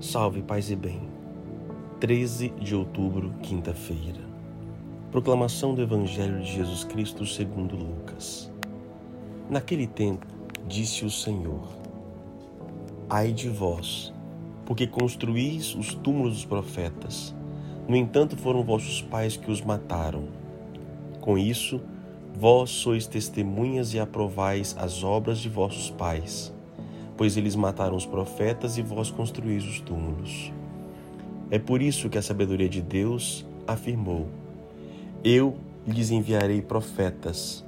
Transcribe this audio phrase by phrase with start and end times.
[0.00, 1.00] Salve, paz e bem.
[1.98, 4.20] 13 de outubro, quinta-feira.
[5.10, 8.48] Proclamação do Evangelho de Jesus Cristo segundo Lucas.
[9.50, 10.24] Naquele tempo,
[10.68, 11.66] disse o Senhor:
[13.10, 14.14] Ai de vós,
[14.64, 17.34] porque construís os túmulos dos profetas.
[17.88, 20.28] No entanto, foram vossos pais que os mataram.
[21.20, 21.80] Com isso,
[22.38, 26.56] vós sois testemunhas e aprovais as obras de vossos pais
[27.18, 30.52] pois eles mataram os profetas e vós construís os túmulos.
[31.50, 34.28] É por isso que a sabedoria de Deus afirmou:
[35.24, 37.64] Eu lhes enviarei profetas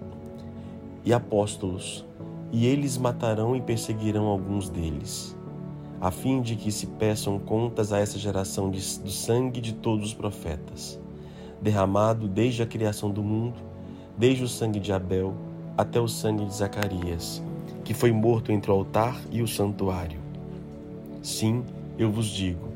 [1.05, 2.07] e apóstolos,
[2.53, 5.37] e eles matarão e perseguirão alguns deles,
[6.01, 10.07] a fim de que se peçam contas a essa geração de, do sangue de todos
[10.07, 11.01] os profetas,
[11.61, 13.59] derramado desde a criação do mundo,
[14.17, 15.35] desde o sangue de Abel
[15.77, 17.43] até o sangue de Zacarias
[17.85, 20.21] que foi morto entre o altar e o santuário.
[21.23, 21.65] Sim,
[21.99, 22.69] eu vos digo,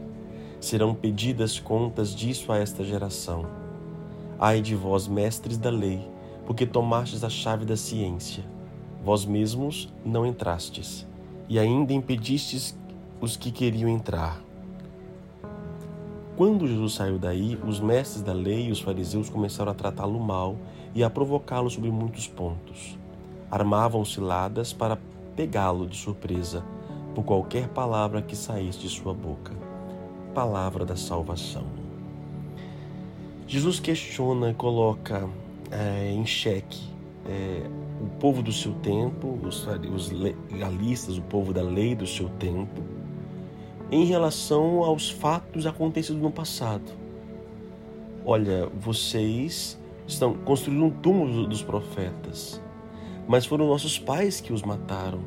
[0.61, 3.47] serão pedidas contas disso a esta geração.
[4.39, 6.07] Ai de vós, mestres da lei,
[6.47, 8.45] porque tomastes a chave da ciência.
[9.03, 11.07] Vós mesmos não entrastes,
[11.49, 12.77] e ainda impedistes
[13.21, 14.43] os que queriam entrar.
[16.37, 20.57] Quando Jesus saiu daí, os mestres da lei e os fariseus começaram a tratá-lo mal
[20.95, 22.99] e a provocá-lo sobre muitos pontos
[23.55, 24.99] armavam ciladas para
[25.37, 26.65] pegá-lo de surpresa
[27.15, 29.53] por qualquer palavra que saísse de sua boca.
[30.35, 31.65] Palavra da salvação.
[33.47, 35.29] Jesus questiona coloca
[35.71, 36.83] é, em xeque
[37.29, 37.63] é,
[38.03, 42.83] o povo do seu tempo, os, os legalistas, o povo da lei do seu tempo,
[43.89, 46.91] em relação aos fatos acontecidos no passado.
[48.27, 52.64] Olha, vocês estão construindo um túmulo dos profetas
[53.27, 55.21] mas foram nossos pais que os mataram.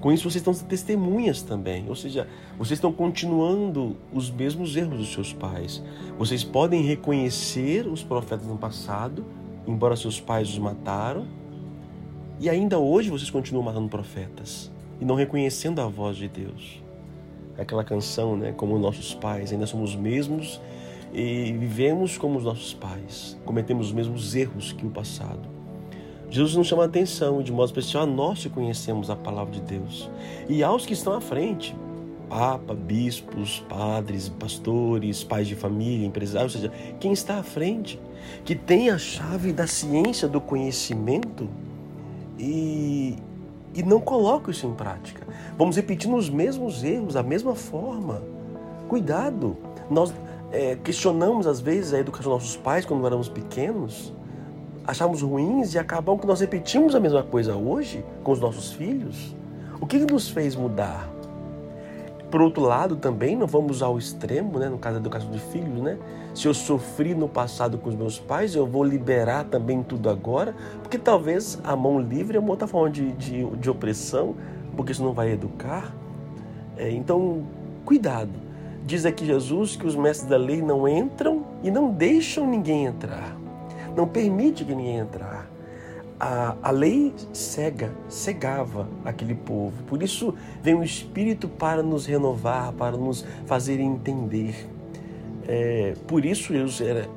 [0.00, 5.12] Com isso, vocês estão testemunhas também, ou seja, vocês estão continuando os mesmos erros dos
[5.12, 5.82] seus pais.
[6.18, 9.26] Vocês podem reconhecer os profetas no passado,
[9.66, 11.26] embora seus pais os mataram,
[12.38, 16.82] e ainda hoje vocês continuam matando profetas e não reconhecendo a voz de Deus.
[17.58, 18.52] Aquela canção, né?
[18.52, 20.58] Como nossos pais, ainda somos os mesmos
[21.12, 25.59] e vivemos como os nossos pais, cometemos os mesmos erros que o passado.
[26.30, 29.60] Jesus nos chama a atenção, de modo especial a nós que conhecemos a palavra de
[29.60, 30.08] Deus.
[30.48, 31.74] E aos que estão à frente,
[32.28, 38.00] papa, bispos, padres, pastores, pais de família, empresários, ou seja, quem está à frente,
[38.44, 41.48] que tem a chave da ciência, do conhecimento
[42.38, 43.16] e,
[43.74, 45.26] e não coloca isso em prática.
[45.58, 48.22] Vamos repetindo os mesmos erros, da mesma forma.
[48.88, 49.56] Cuidado!
[49.90, 50.14] Nós
[50.52, 54.12] é, questionamos às vezes a educação dos nossos pais quando éramos pequenos
[54.86, 59.34] achamos ruins e acabam que nós repetimos a mesma coisa hoje com os nossos filhos?
[59.80, 61.08] O que nos fez mudar?
[62.30, 65.82] Por outro lado, também não vamos ao extremo, né, no caso da educação de filhos,
[65.82, 65.98] né?
[66.32, 70.54] Se eu sofri no passado com os meus pais, eu vou liberar também tudo agora,
[70.80, 74.36] porque talvez a mão livre é uma outra forma de, de, de opressão,
[74.76, 75.92] porque isso não vai educar.
[76.76, 77.42] É, então,
[77.84, 78.30] cuidado.
[78.86, 83.39] Diz aqui Jesus que os mestres da lei não entram e não deixam ninguém entrar
[83.96, 85.50] não permite que ninguém entrar.
[86.18, 89.82] A, a lei cega, cegava aquele povo.
[89.84, 94.68] Por isso vem o Espírito para nos renovar, para nos fazer entender.
[95.48, 97.08] É, por isso Jesus era,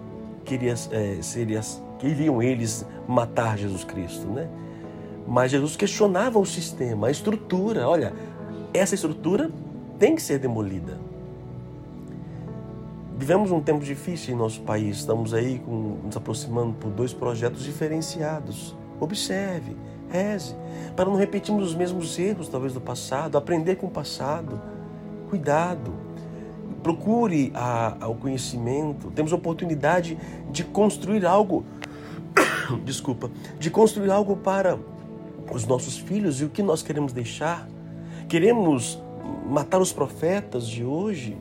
[0.45, 1.61] queria, é, seria,
[1.99, 4.47] queriam eles matar Jesus Cristo, né?
[5.27, 7.87] Mas Jesus questionava o sistema, a estrutura.
[7.87, 8.13] Olha,
[8.73, 9.51] essa estrutura
[9.99, 10.97] tem que ser demolida.
[13.17, 17.63] Vivemos um tempo difícil em nosso país, estamos aí com, nos aproximando por dois projetos
[17.63, 18.75] diferenciados.
[18.99, 19.77] Observe,
[20.09, 20.55] reze,
[20.95, 24.59] para não repetirmos os mesmos erros, talvez, do passado, aprender com o passado.
[25.29, 25.93] Cuidado,
[26.81, 29.11] procure a, o conhecimento.
[29.11, 30.17] Temos oportunidade
[30.51, 31.63] de construir algo,
[32.83, 34.77] desculpa, de construir algo para
[35.51, 37.69] os nossos filhos e o que nós queremos deixar.
[38.27, 39.01] Queremos
[39.47, 41.37] matar os profetas de hoje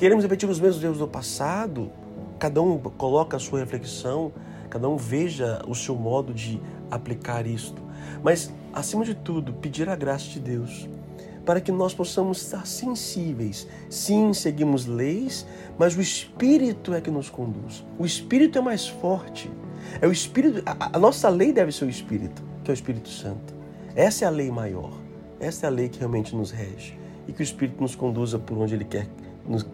[0.00, 1.92] Queremos repetir os mesmos erros do passado?
[2.38, 4.32] Cada um coloca a sua reflexão,
[4.70, 6.58] cada um veja o seu modo de
[6.90, 7.82] aplicar isto.
[8.22, 10.88] Mas, acima de tudo, pedir a graça de Deus
[11.44, 13.68] para que nós possamos estar sensíveis.
[13.90, 15.46] Sim, seguimos leis,
[15.78, 17.84] mas o Espírito é que nos conduz.
[17.98, 19.50] O Espírito é mais forte.
[20.00, 20.62] É o Espírito.
[20.64, 23.52] A, a nossa lei deve ser o Espírito, que é o Espírito Santo.
[23.94, 24.94] Essa é a lei maior.
[25.38, 26.98] Essa é a lei que realmente nos rege
[27.28, 29.06] e que o Espírito nos conduza por onde Ele quer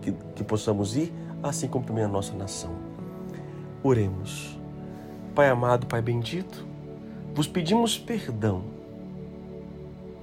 [0.00, 2.70] que, que possamos ir, assim como também a nossa nação.
[3.82, 4.58] Oremos.
[5.34, 6.66] Pai amado, Pai bendito,
[7.34, 8.62] vos pedimos perdão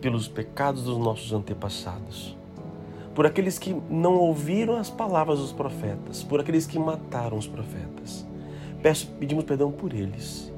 [0.01, 2.35] pelos pecados dos nossos antepassados.
[3.13, 8.25] por aqueles que não ouviram as palavras dos profetas, por aqueles que mataram os profetas.
[8.81, 10.51] Peço, pedimos perdão por eles.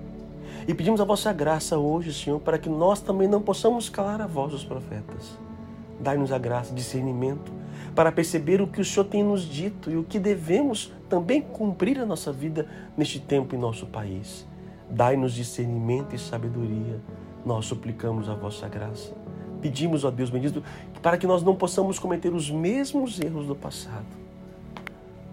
[0.68, 4.26] E pedimos a vossa graça hoje, Senhor, para que nós também não possamos calar a
[4.26, 5.38] voz dos profetas.
[6.00, 7.52] Dai-nos a graça, discernimento,
[7.96, 11.98] para perceber o que o Senhor tem nos dito e o que devemos também cumprir
[11.98, 14.46] a nossa vida neste tempo em nosso país.
[14.90, 17.00] Dai-nos discernimento e sabedoria.
[17.46, 19.14] Nós suplicamos a vossa graça.
[19.62, 20.62] Pedimos, ó Deus bendito,
[21.02, 24.06] para que nós não possamos cometer os mesmos erros do passado.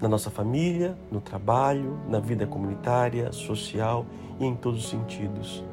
[0.00, 4.06] Na nossa família, no trabalho, na vida comunitária, social
[4.38, 5.64] e em todos os sentidos.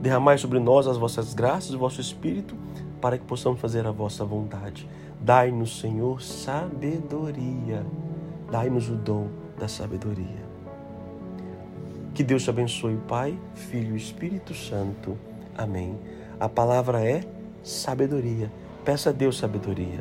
[0.00, 2.54] Derramai sobre nós as vossas graças o vosso Espírito
[3.04, 4.88] para que possamos fazer a vossa vontade.
[5.20, 7.84] Dai-nos, Senhor, sabedoria.
[8.50, 9.28] Dai-nos o dom
[9.58, 10.42] da sabedoria.
[12.14, 15.18] Que Deus te abençoe, Pai, Filho e Espírito Santo.
[15.54, 15.98] Amém.
[16.40, 17.22] A palavra é
[17.62, 18.50] sabedoria.
[18.86, 20.00] Peça a Deus sabedoria.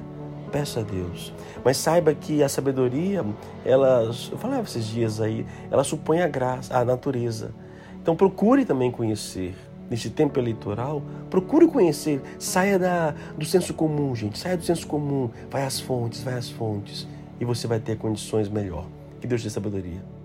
[0.49, 1.33] Peça a Deus.
[1.61, 3.25] Mas saiba que a sabedoria,
[3.65, 7.53] ela, eu falava esses dias aí, ela supõe a graça, a natureza.
[8.01, 9.53] Então procure também conhecer.
[9.89, 12.21] Neste tempo eleitoral, procure conhecer.
[12.39, 14.39] Saia da, do senso comum, gente.
[14.39, 15.29] Saia do senso comum.
[15.49, 17.07] Vai às fontes, vai às fontes.
[17.39, 18.85] E você vai ter condições melhor.
[19.19, 20.22] Que Deus te dê sabedoria.